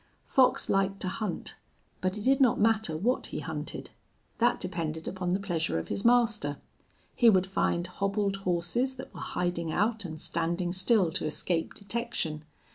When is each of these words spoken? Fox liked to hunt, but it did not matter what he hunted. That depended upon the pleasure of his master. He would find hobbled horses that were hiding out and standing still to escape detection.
Fox 0.25 0.67
liked 0.67 0.99
to 1.01 1.07
hunt, 1.07 1.57
but 2.01 2.17
it 2.17 2.23
did 2.23 2.41
not 2.41 2.59
matter 2.59 2.97
what 2.97 3.27
he 3.27 3.39
hunted. 3.39 3.91
That 4.39 4.59
depended 4.59 5.07
upon 5.07 5.33
the 5.33 5.39
pleasure 5.39 5.77
of 5.77 5.89
his 5.89 6.03
master. 6.03 6.57
He 7.15 7.29
would 7.29 7.45
find 7.45 7.85
hobbled 7.85 8.37
horses 8.37 8.95
that 8.95 9.13
were 9.13 9.19
hiding 9.19 9.71
out 9.71 10.03
and 10.03 10.19
standing 10.19 10.73
still 10.73 11.11
to 11.11 11.27
escape 11.27 11.75
detection. 11.75 12.43